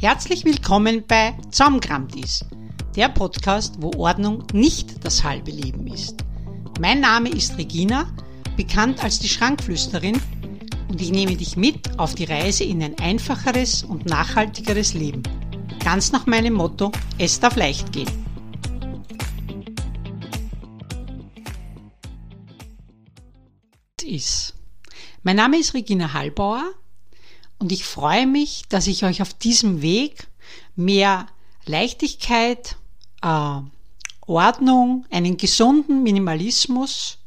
[0.00, 2.42] Herzlich willkommen bei Zaumkramtis,
[2.96, 6.24] der Podcast, wo Ordnung nicht das halbe Leben ist.
[6.80, 8.10] Mein Name ist Regina,
[8.56, 10.18] bekannt als die Schrankflüsterin,
[10.88, 15.22] und ich nehme dich mit auf die Reise in ein einfacheres und nachhaltigeres Leben.
[15.84, 18.08] Ganz nach meinem Motto, es darf leicht gehen.
[24.02, 24.54] Ist.
[25.24, 26.72] Mein Name ist Regina Hallbauer
[27.60, 30.26] und ich freue mich, dass ich euch auf diesem Weg
[30.76, 31.26] mehr
[31.66, 32.76] Leichtigkeit,
[33.22, 33.60] äh,
[34.26, 37.18] Ordnung, einen gesunden Minimalismus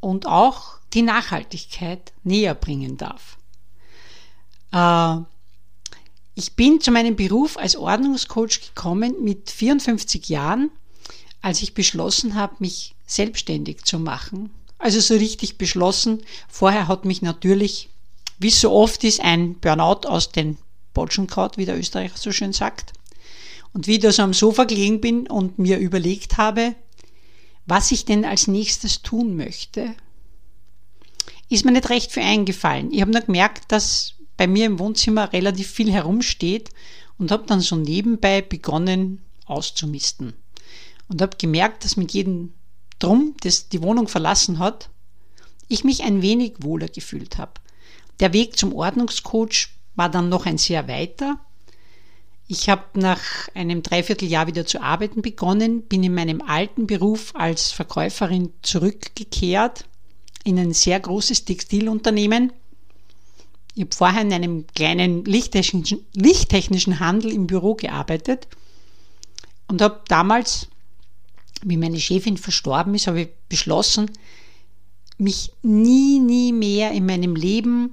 [0.00, 3.36] und auch die Nachhaltigkeit näher bringen darf.
[4.72, 5.22] Äh,
[6.34, 10.70] ich bin zu meinem Beruf als Ordnungscoach gekommen mit 54 Jahren,
[11.42, 14.50] als ich beschlossen habe, mich selbstständig zu machen.
[14.78, 16.22] Also so richtig beschlossen.
[16.48, 17.90] Vorher hat mich natürlich
[18.38, 20.58] wie so oft ist, ein Burnout aus den
[20.94, 22.92] Botschen kaut, wie der Österreicher so schön sagt.
[23.72, 26.74] Und wie ich da so am Sofa gelegen bin und mir überlegt habe,
[27.66, 29.94] was ich denn als nächstes tun möchte,
[31.48, 32.92] ist mir nicht recht für eingefallen.
[32.92, 36.70] Ich habe nur gemerkt, dass bei mir im Wohnzimmer relativ viel herumsteht
[37.18, 40.34] und habe dann so nebenbei begonnen auszumisten.
[41.08, 42.54] Und habe gemerkt, dass mit jedem
[42.98, 44.88] Drum, das die Wohnung verlassen hat,
[45.68, 47.52] ich mich ein wenig wohler gefühlt habe.
[48.20, 51.38] Der Weg zum Ordnungscoach war dann noch ein sehr weiter.
[52.48, 53.20] Ich habe nach
[53.54, 59.86] einem Dreivierteljahr wieder zu arbeiten begonnen, bin in meinem alten Beruf als Verkäuferin zurückgekehrt
[60.44, 62.52] in ein sehr großes Textilunternehmen.
[63.74, 68.48] Ich habe vorher in einem kleinen lichttechnischen, lichttechnischen Handel im Büro gearbeitet
[69.68, 70.68] und habe damals,
[71.62, 74.10] wie meine Chefin verstorben ist, habe ich beschlossen,
[75.16, 77.92] mich nie, nie mehr in meinem Leben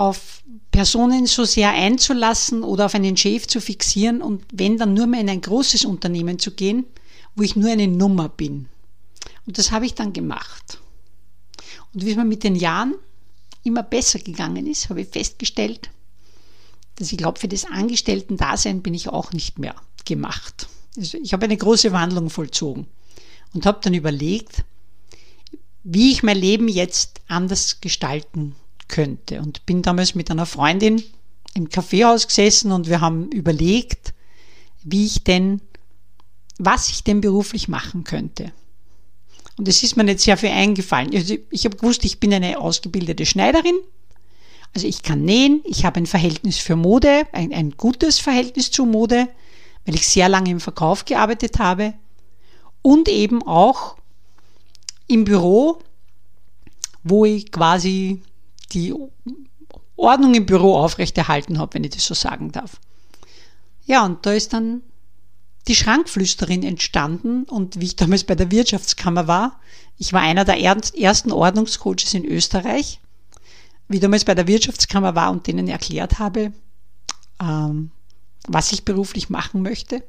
[0.00, 5.06] auf Personen so sehr einzulassen oder auf einen Chef zu fixieren und wenn dann nur
[5.06, 6.86] mehr in ein großes Unternehmen zu gehen,
[7.36, 8.70] wo ich nur eine Nummer bin.
[9.44, 10.78] Und das habe ich dann gemacht.
[11.92, 12.94] Und wie es mir mit den Jahren
[13.62, 15.90] immer besser gegangen ist, habe ich festgestellt,
[16.96, 19.74] dass ich glaube, für das Angestellten-Dasein bin ich auch nicht mehr
[20.06, 20.66] gemacht.
[20.96, 22.86] Also ich habe eine große Wandlung vollzogen
[23.52, 24.64] und habe dann überlegt,
[25.84, 28.56] wie ich mein Leben jetzt anders gestalten
[28.90, 29.40] könnte.
[29.40, 31.02] Und bin damals mit einer Freundin
[31.54, 34.12] im Kaffeehaus gesessen und wir haben überlegt,
[34.82, 35.62] wie ich denn,
[36.58, 38.52] was ich denn beruflich machen könnte.
[39.56, 41.14] Und es ist mir nicht sehr viel eingefallen.
[41.14, 43.74] Also ich habe gewusst, ich bin eine ausgebildete Schneiderin.
[44.74, 48.86] Also ich kann nähen, ich habe ein Verhältnis für Mode, ein, ein gutes Verhältnis zu
[48.86, 49.28] Mode,
[49.84, 51.94] weil ich sehr lange im Verkauf gearbeitet habe.
[52.82, 53.96] Und eben auch
[55.08, 55.80] im Büro,
[57.02, 58.22] wo ich quasi
[58.72, 58.94] die
[59.96, 62.80] Ordnung im Büro aufrechterhalten habe, wenn ich das so sagen darf.
[63.86, 64.82] Ja, und da ist dann
[65.68, 69.60] die Schrankflüsterin entstanden und wie ich damals bei der Wirtschaftskammer war,
[69.98, 73.00] ich war einer der ersten Ordnungscoaches in Österreich,
[73.88, 76.52] wie ich damals bei der Wirtschaftskammer war und denen erklärt habe,
[77.40, 77.90] ähm,
[78.48, 80.02] was ich beruflich machen möchte,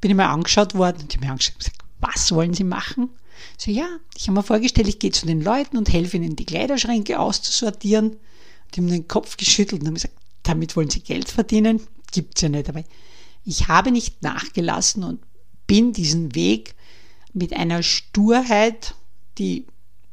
[0.00, 3.10] bin ich mal angeschaut worden und die mir angeschaut gesagt, was wollen Sie machen?
[3.58, 3.86] So, ja,
[4.16, 8.16] ich habe mir vorgestellt, ich gehe zu den Leuten und helfe ihnen, die Kleiderschränke auszusortieren.
[8.74, 11.80] Die haben den Kopf geschüttelt und haben gesagt, damit wollen sie Geld verdienen.
[12.12, 12.68] Gibt's ja nicht.
[12.68, 12.82] Aber
[13.44, 15.20] ich habe nicht nachgelassen und
[15.66, 16.74] bin diesen Weg
[17.32, 18.94] mit einer Sturheit,
[19.38, 19.66] die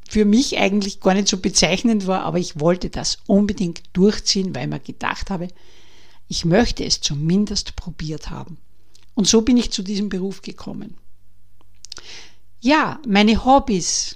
[0.09, 4.63] für mich eigentlich gar nicht so bezeichnend war, aber ich wollte das unbedingt durchziehen, weil
[4.63, 5.47] ich mir gedacht habe,
[6.27, 8.57] ich möchte es zumindest probiert haben.
[9.15, 10.97] Und so bin ich zu diesem Beruf gekommen.
[12.63, 14.15] Ja, meine Hobbys.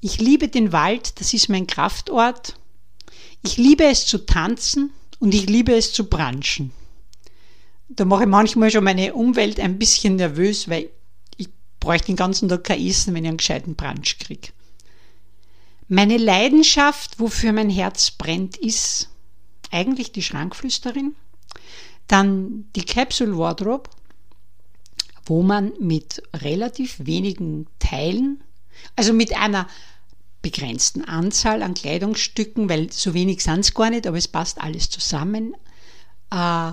[0.00, 2.56] Ich liebe den Wald, das ist mein Kraftort.
[3.44, 4.90] Ich liebe es zu tanzen
[5.20, 6.72] und ich liebe es zu branchen.
[7.88, 10.90] Da mache ich manchmal schon meine Umwelt ein bisschen nervös, weil
[11.36, 14.48] ich bräuchte den ganzen Tag kein Essen, wenn ich einen gescheiten Brunch kriege.
[15.86, 19.08] Meine Leidenschaft, wofür mein Herz brennt, ist
[19.70, 21.14] eigentlich die Schrankflüsterin,
[22.08, 23.88] dann die Capsule Wardrobe
[25.24, 28.42] wo man mit relativ wenigen Teilen,
[28.96, 29.68] also mit einer
[30.42, 34.90] begrenzten Anzahl an Kleidungsstücken, weil so wenig sind es gar nicht, aber es passt alles
[34.90, 35.54] zusammen.
[36.32, 36.72] Äh,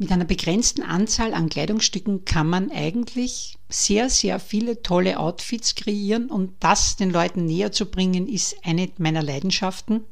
[0.00, 6.30] mit einer begrenzten Anzahl an Kleidungsstücken kann man eigentlich sehr, sehr viele tolle Outfits kreieren
[6.30, 10.04] und das den Leuten näher zu bringen, ist eine meiner Leidenschaften.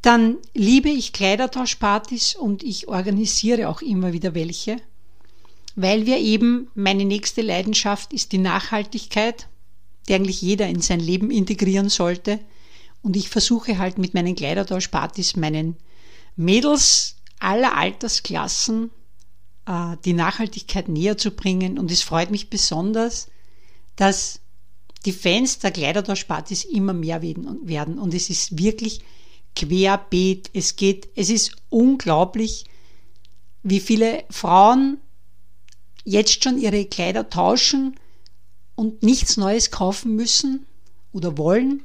[0.00, 4.78] Dann liebe ich Kleidertauschpartys und ich organisiere auch immer wieder welche
[5.80, 9.46] weil wir eben, meine nächste Leidenschaft ist die Nachhaltigkeit,
[10.08, 12.40] die eigentlich jeder in sein Leben integrieren sollte.
[13.00, 15.76] Und ich versuche halt mit meinen Kleidertauschpartys meinen
[16.34, 18.90] Mädels aller Altersklassen
[19.66, 21.78] äh, die Nachhaltigkeit näher zu bringen.
[21.78, 23.28] Und es freut mich besonders,
[23.94, 24.40] dass
[25.04, 28.00] die Fans der Kleidertauschpartys immer mehr werden.
[28.00, 29.02] Und es ist wirklich
[29.54, 30.50] querbeet.
[30.54, 32.64] Es geht, es ist unglaublich,
[33.62, 34.98] wie viele Frauen
[36.08, 37.96] jetzt schon ihre Kleider tauschen
[38.74, 40.66] und nichts Neues kaufen müssen
[41.12, 41.82] oder wollen.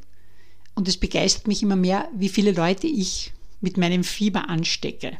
[0.75, 5.17] Und es begeistert mich immer mehr, wie viele Leute ich mit meinem Fieber anstecke.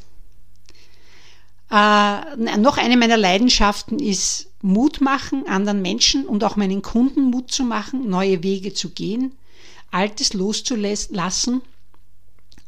[1.70, 7.52] Äh, noch eine meiner Leidenschaften ist Mut machen, anderen Menschen und auch meinen Kunden Mut
[7.52, 9.34] zu machen, neue Wege zu gehen,
[9.92, 11.62] Altes loszulassen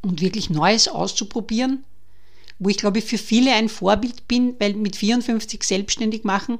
[0.01, 1.83] und wirklich Neues auszuprobieren,
[2.59, 6.59] wo ich glaube für viele ein Vorbild bin, weil mit 54 selbstständig machen,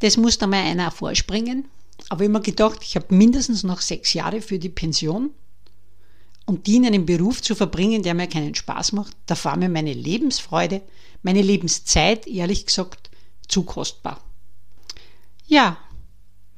[0.00, 1.68] das muss da mal einer vorspringen.
[2.08, 5.30] Aber immer gedacht, ich habe mindestens noch sechs Jahre für die Pension
[6.46, 9.68] und die in einem Beruf zu verbringen, der mir keinen Spaß macht, da war mir
[9.68, 10.82] meine Lebensfreude,
[11.22, 13.10] meine Lebenszeit, ehrlich gesagt,
[13.46, 14.20] zu kostbar.
[15.46, 15.76] Ja,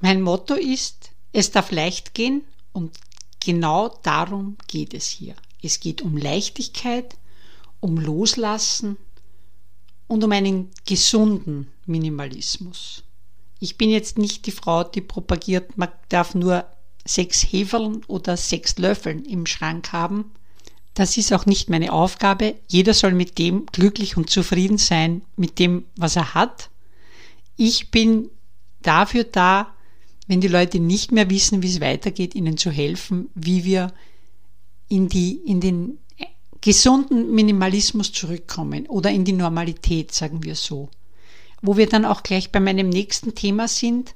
[0.00, 2.42] mein Motto ist, es darf leicht gehen
[2.72, 2.96] und
[3.40, 5.34] genau darum geht es hier.
[5.62, 7.16] Es geht um Leichtigkeit,
[7.82, 8.96] um Loslassen
[10.06, 13.02] und um einen gesunden Minimalismus.
[13.58, 16.64] Ich bin jetzt nicht die Frau, die propagiert, man darf nur
[17.04, 20.30] sechs Hefeln oder sechs Löffeln im Schrank haben.
[20.94, 22.54] Das ist auch nicht meine Aufgabe.
[22.68, 26.70] Jeder soll mit dem glücklich und zufrieden sein, mit dem, was er hat.
[27.56, 28.30] Ich bin
[28.82, 29.74] dafür da,
[30.28, 33.92] wenn die Leute nicht mehr wissen, wie es weitergeht, ihnen zu helfen, wie wir
[34.88, 35.98] in, die, in den
[36.62, 40.88] gesunden Minimalismus zurückkommen oder in die Normalität, sagen wir so.
[41.60, 44.14] Wo wir dann auch gleich bei meinem nächsten Thema sind.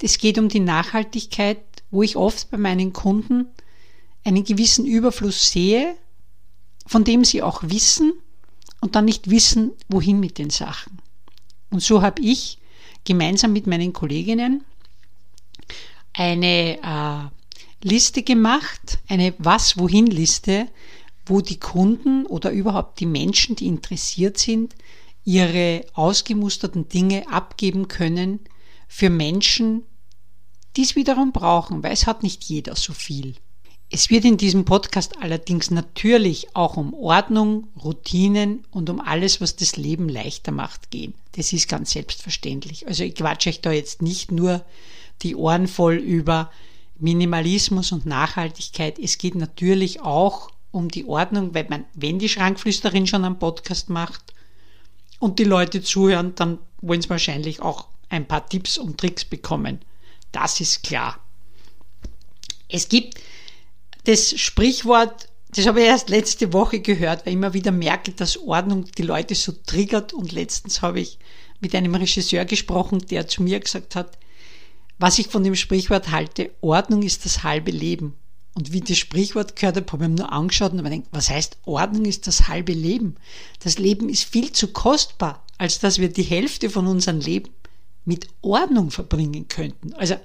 [0.00, 1.60] Es geht um die Nachhaltigkeit,
[1.90, 3.46] wo ich oft bei meinen Kunden
[4.24, 5.96] einen gewissen Überfluss sehe,
[6.86, 8.12] von dem sie auch wissen
[8.80, 10.98] und dann nicht wissen, wohin mit den Sachen.
[11.70, 12.58] Und so habe ich
[13.04, 14.64] gemeinsam mit meinen Kolleginnen
[16.12, 20.68] eine äh, Liste gemacht, eine Was-Wohin-Liste,
[21.30, 24.74] wo die Kunden oder überhaupt die Menschen, die interessiert sind,
[25.24, 28.40] ihre ausgemusterten Dinge abgeben können
[28.88, 29.82] für Menschen,
[30.76, 33.36] die es wiederum brauchen, weil es hat nicht jeder so viel.
[33.92, 39.56] Es wird in diesem Podcast allerdings natürlich auch um Ordnung, Routinen und um alles, was
[39.56, 41.14] das Leben leichter macht, gehen.
[41.32, 42.86] Das ist ganz selbstverständlich.
[42.86, 44.64] Also ich quatsche euch da jetzt nicht nur
[45.22, 46.50] die Ohren voll über
[46.98, 48.98] Minimalismus und Nachhaltigkeit.
[48.98, 53.90] Es geht natürlich auch um die Ordnung, weil man, wenn die Schrankflüsterin schon einen Podcast
[53.90, 54.34] macht
[55.18, 59.80] und die Leute zuhören, dann wollen sie wahrscheinlich auch ein paar Tipps und Tricks bekommen.
[60.32, 61.18] Das ist klar.
[62.68, 63.20] Es gibt
[64.04, 68.38] das Sprichwort, das habe ich erst letzte Woche gehört, weil ich immer wieder merke, dass
[68.38, 70.12] Ordnung die Leute so triggert.
[70.12, 71.18] Und letztens habe ich
[71.60, 74.16] mit einem Regisseur gesprochen, der zu mir gesagt hat,
[74.98, 78.14] was ich von dem Sprichwort halte, Ordnung ist das halbe Leben.
[78.54, 81.30] Und wie das Sprichwort gehört habe, habe ich mir nur angeschaut und habe gedacht, was
[81.30, 83.16] heißt, Ordnung ist das halbe Leben?
[83.60, 87.50] Das Leben ist viel zu kostbar, als dass wir die Hälfte von unserem Leben
[88.04, 89.92] mit Ordnung verbringen könnten.
[89.94, 90.16] Also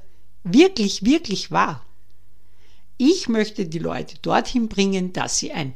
[0.43, 1.85] wirklich, wirklich wahr.
[2.97, 5.75] Ich möchte die Leute dorthin bringen, dass sie ein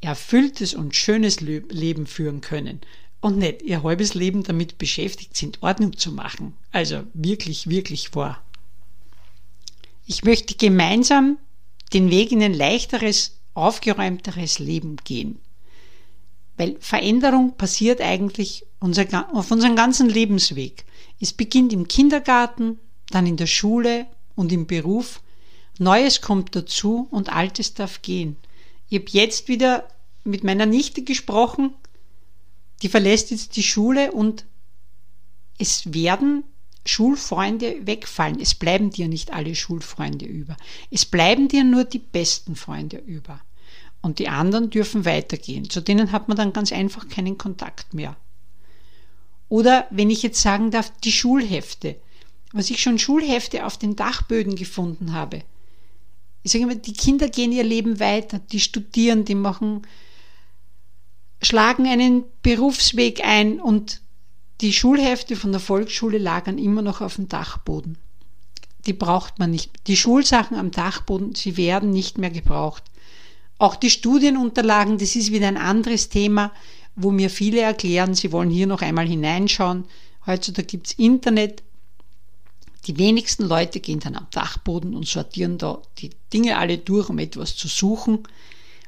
[0.00, 2.80] erfülltes und schönes Leben führen können
[3.20, 6.54] und nicht ihr halbes Leben damit beschäftigt sind, Ordnung zu machen.
[6.72, 8.42] Also wirklich, wirklich wahr.
[10.06, 11.38] Ich möchte gemeinsam
[11.92, 15.38] den Weg in ein leichteres, aufgeräumteres Leben gehen.
[16.56, 20.84] Weil Veränderung passiert eigentlich auf unserem ganzen Lebensweg.
[21.20, 22.78] Es beginnt im Kindergarten,
[23.10, 25.20] dann in der Schule und im Beruf
[25.78, 28.36] Neues kommt dazu und Altes darf gehen.
[28.88, 29.86] Ich habe jetzt wieder
[30.24, 31.74] mit meiner Nichte gesprochen,
[32.82, 34.46] die verlässt jetzt die Schule und
[35.58, 36.44] es werden
[36.86, 38.40] Schulfreunde wegfallen.
[38.40, 40.56] Es bleiben dir nicht alle Schulfreunde über.
[40.90, 43.40] Es bleiben dir nur die besten Freunde über.
[44.02, 45.68] Und die anderen dürfen weitergehen.
[45.68, 48.16] Zu denen hat man dann ganz einfach keinen Kontakt mehr.
[49.48, 51.96] Oder wenn ich jetzt sagen darf, die Schulhefte.
[52.52, 55.42] Was ich schon Schulhefte auf den Dachböden gefunden habe,
[56.42, 59.82] ich sage immer, die Kinder gehen ihr Leben weiter, die studieren, die machen,
[61.42, 64.00] schlagen einen Berufsweg ein und
[64.60, 67.98] die Schulhefte von der Volksschule lagern immer noch auf dem Dachboden.
[68.86, 69.70] Die braucht man nicht.
[69.86, 72.84] Die Schulsachen am Dachboden, sie werden nicht mehr gebraucht.
[73.58, 76.52] Auch die Studienunterlagen, das ist wieder ein anderes Thema,
[76.94, 79.84] wo mir viele erklären, sie wollen hier noch einmal hineinschauen.
[80.26, 81.62] Heutzutage gibt es Internet,
[82.86, 87.18] die wenigsten Leute gehen dann am Dachboden und sortieren da die Dinge alle durch, um
[87.18, 88.20] etwas zu suchen.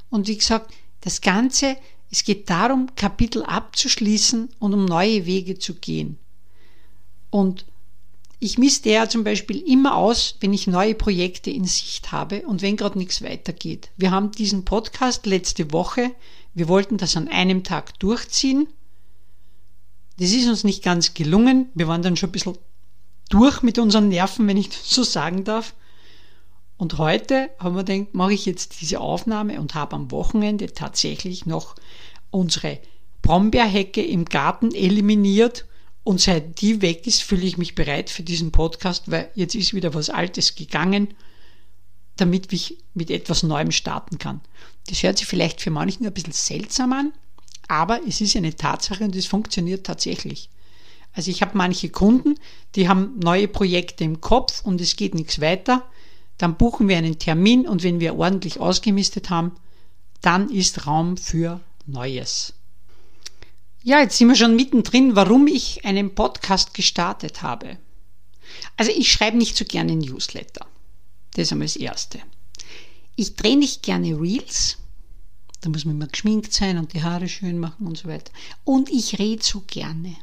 [0.09, 1.77] Und wie gesagt, das Ganze
[2.11, 6.19] Es geht darum, Kapitel abzuschließen und um neue Wege zu gehen.
[7.31, 7.67] Und
[8.41, 12.63] ich misste ja zum Beispiel immer aus, wenn ich neue Projekte in Sicht habe und
[12.63, 13.91] wenn gerade nichts weitergeht.
[13.97, 16.13] Wir haben diesen Podcast letzte Woche,
[16.55, 18.69] wir wollten das an einem Tag durchziehen.
[20.19, 21.69] Das ist uns nicht ganz gelungen.
[21.75, 22.59] Wir waren dann schon ein bisschen
[23.29, 25.75] durch mit unseren Nerven, wenn ich das so sagen darf.
[26.79, 31.45] Und heute haben wir gedacht, mache ich jetzt diese Aufnahme und habe am Wochenende tatsächlich
[31.45, 31.75] noch
[32.31, 32.79] unsere
[33.21, 35.67] Brombeerhecke im Garten eliminiert.
[36.05, 39.75] Und seit die weg ist, fühle ich mich bereit für diesen Podcast, weil jetzt ist
[39.75, 41.09] wieder was Altes gegangen,
[42.17, 44.41] damit ich mit etwas Neuem starten kann.
[44.87, 47.13] Das hört sich vielleicht für manchen ein bisschen seltsam an,
[47.67, 50.49] aber es ist eine Tatsache und es funktioniert tatsächlich.
[51.13, 52.37] Also ich habe manche Kunden,
[52.77, 55.85] die haben neue Projekte im Kopf und es geht nichts weiter
[56.39, 59.53] dann buchen wir einen Termin und wenn wir ordentlich ausgemistet haben,
[60.21, 62.55] dann ist Raum für Neues.
[63.83, 67.79] Ja, jetzt sind wir schon mittendrin, warum ich einen Podcast gestartet habe.
[68.77, 70.67] Also ich schreibe nicht so gerne Newsletter.
[71.35, 72.21] Das ist einmal das Erste.
[73.17, 74.79] Ich drehe nicht gerne Reels.
[75.61, 78.33] Da muss man immer geschminkt sein und die Haare schön machen und so weiter.
[78.65, 80.17] Und ich rede so gerne.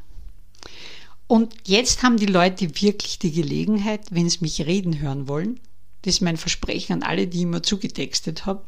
[1.26, 5.60] Und jetzt haben die Leute wirklich die Gelegenheit, wenn sie mich reden hören wollen,
[6.06, 8.62] das ist mein Versprechen an alle, die ich immer zugetextet habe.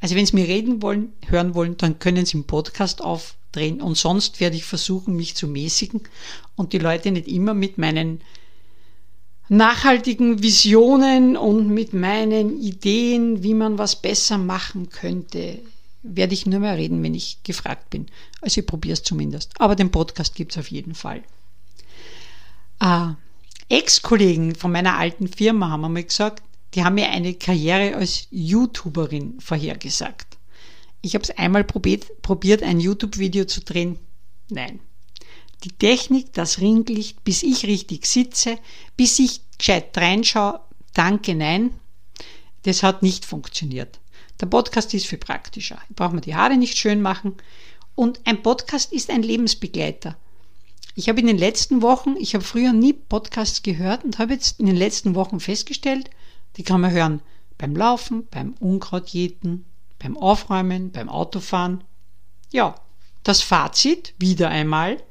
[0.00, 3.96] Also wenn Sie mir reden wollen, hören wollen, dann können Sie im Podcast aufdrehen und
[3.96, 6.02] sonst werde ich versuchen, mich zu mäßigen
[6.54, 8.20] und die Leute nicht immer mit meinen
[9.48, 15.58] nachhaltigen Visionen und mit meinen Ideen, wie man was besser machen könnte,
[16.02, 18.08] werde ich nur mehr reden, wenn ich gefragt bin.
[18.42, 19.52] Also ich probiere es zumindest.
[19.58, 21.22] Aber den Podcast gibt es auf jeden Fall.
[22.78, 23.14] Ah,
[23.72, 26.42] Ex-Kollegen von meiner alten Firma haben einmal gesagt,
[26.74, 30.36] die haben mir eine Karriere als YouTuberin vorhergesagt.
[31.00, 33.98] Ich habe es einmal probiert, probiert, ein YouTube-Video zu drehen.
[34.50, 34.80] Nein.
[35.64, 38.58] Die Technik, das Ringlicht, bis ich richtig sitze,
[38.98, 40.60] bis ich gescheit reinschaue,
[40.92, 41.70] danke, nein,
[42.64, 44.00] das hat nicht funktioniert.
[44.42, 45.80] Der Podcast ist viel praktischer.
[45.88, 47.38] Ich brauche mir die Haare nicht schön machen.
[47.94, 50.18] Und ein Podcast ist ein Lebensbegleiter.
[50.94, 54.60] Ich habe in den letzten Wochen, ich habe früher nie Podcasts gehört und habe jetzt
[54.60, 56.10] in den letzten Wochen festgestellt,
[56.56, 57.22] die kann man hören
[57.56, 59.64] beim Laufen, beim Unkrautjäten,
[59.98, 61.84] beim Aufräumen, beim Autofahren.
[62.50, 62.74] Ja,
[63.22, 65.02] das Fazit wieder einmal,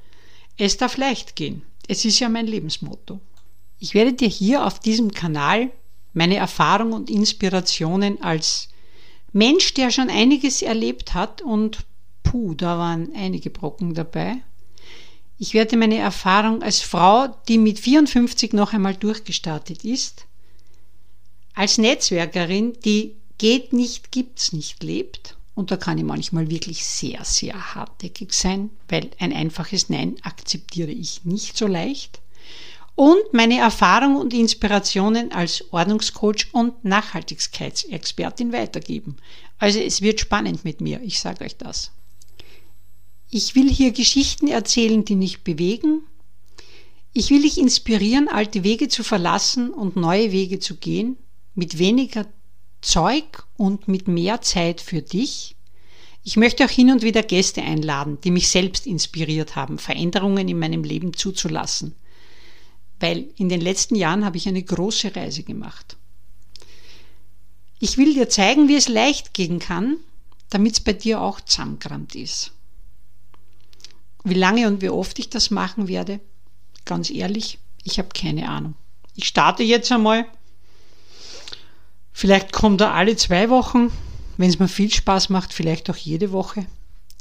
[0.58, 1.64] es darf leicht gehen.
[1.88, 3.20] Es ist ja mein Lebensmotto.
[3.80, 5.72] Ich werde dir hier auf diesem Kanal
[6.14, 8.70] meine Erfahrungen und Inspirationen als
[9.34, 11.86] Mensch, der schon einiges erlebt hat und
[12.22, 14.44] puh, da waren einige Brocken dabei,
[15.42, 20.28] ich werde meine Erfahrung als Frau, die mit 54 noch einmal durchgestartet ist,
[21.56, 27.26] als Netzwerkerin, die geht nicht, gibt's nicht lebt, und da kann ich manchmal wirklich sehr,
[27.26, 32.22] sehr hartnäckig sein, weil ein einfaches Nein akzeptiere ich nicht so leicht.
[32.94, 39.18] Und meine Erfahrung und Inspirationen als Ordnungscoach und Nachhaltigkeitsexpertin weitergeben.
[39.58, 41.90] Also es wird spannend mit mir, ich sage euch das.
[43.34, 46.04] Ich will hier Geschichten erzählen, die mich bewegen.
[47.14, 51.16] Ich will dich inspirieren, alte Wege zu verlassen und neue Wege zu gehen,
[51.56, 52.28] mit weniger
[52.82, 55.56] Zeug und mit mehr Zeit für dich.
[56.26, 60.60] Ich möchte auch hin und wieder Gäste einladen, die mich selbst inspiriert haben, Veränderungen in
[60.60, 61.96] meinem Leben zuzulassen.
[63.00, 65.96] Weil in den letzten Jahren habe ich eine große Reise gemacht.
[67.80, 69.96] Ich will dir zeigen, wie es leicht gehen kann,
[70.50, 72.52] damit es bei dir auch zusammengerammt ist.
[74.24, 76.20] Wie lange und wie oft ich das machen werde,
[76.86, 78.76] ganz ehrlich, ich habe keine Ahnung.
[79.16, 80.26] Ich starte jetzt einmal.
[82.14, 83.92] Vielleicht kommt er alle zwei Wochen,
[84.38, 86.66] wenn es mir viel Spaß macht, vielleicht auch jede Woche.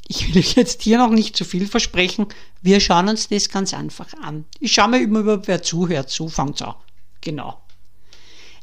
[0.09, 2.27] Ich will euch jetzt hier noch nicht zu viel versprechen.
[2.63, 4.45] Wir schauen uns das ganz einfach an.
[4.59, 6.11] Ich schaue mir immer, wer zuhört.
[6.11, 6.75] So fängt es an.
[7.21, 7.61] Genau.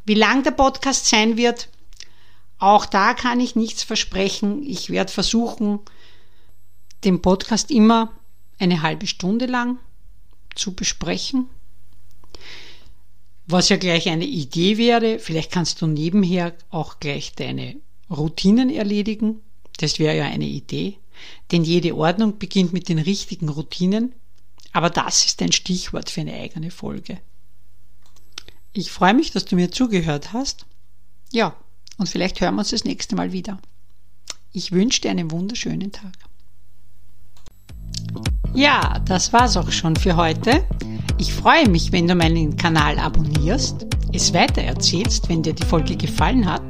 [0.05, 1.69] Wie lang der Podcast sein wird,
[2.59, 4.61] auch da kann ich nichts versprechen.
[4.63, 5.79] Ich werde versuchen,
[7.03, 8.11] den Podcast immer
[8.59, 9.79] eine halbe Stunde lang
[10.55, 11.47] zu besprechen.
[13.45, 17.77] Was ja gleich eine Idee wäre, vielleicht kannst du nebenher auch gleich deine
[18.09, 19.41] Routinen erledigen.
[19.77, 20.97] Das wäre ja eine Idee.
[21.51, 24.13] Denn jede Ordnung beginnt mit den richtigen Routinen.
[24.73, 27.19] Aber das ist ein Stichwort für eine eigene Folge.
[28.73, 30.65] Ich freue mich, dass du mir zugehört hast.
[31.31, 31.55] Ja,
[31.97, 33.59] und vielleicht hören wir uns das nächste Mal wieder.
[34.51, 36.13] Ich wünsche dir einen wunderschönen Tag.
[38.57, 40.63] Ja, das war's auch schon für heute.
[41.19, 46.43] Ich freue mich, wenn du meinen Kanal abonnierst, es weitererzählst, wenn dir die Folge gefallen
[46.43, 46.63] hat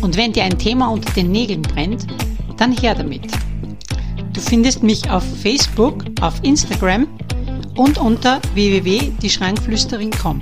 [0.00, 2.06] und wenn dir ein Thema unter den Nägeln brennt,
[2.56, 3.26] dann her damit.
[4.32, 7.06] Du findest mich auf Facebook, auf Instagram
[7.76, 10.40] und unter www.dieschrankflüsterin.com.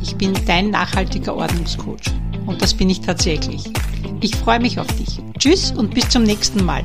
[0.00, 2.06] Ich bin dein nachhaltiger Ordnungscoach
[2.46, 3.64] und das bin ich tatsächlich.
[4.20, 5.20] Ich freue mich auf dich.
[5.40, 6.84] Tschüss und bis zum nächsten Mal.